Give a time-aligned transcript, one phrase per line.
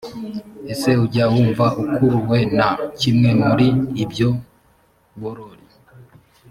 [0.71, 2.69] ese ujya wumva ukuruwe na
[2.99, 3.67] kimwe muri
[4.03, 4.29] ibyo
[5.19, 5.65] boroli